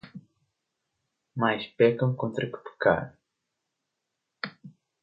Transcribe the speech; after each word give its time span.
Mais 1.35 1.67
pecam 1.77 2.15
contra 2.15 2.47
que 2.51 2.57
pecar 2.57 3.15